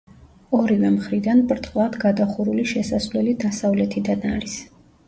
ორივე 0.59 0.89
მხრიდან 0.95 1.43
ბრტყლად 1.51 1.99
გადახურული 2.07 2.67
შესასვლელი 2.73 3.39
დასავლეთიდან 3.47 4.29
არის. 4.37 4.63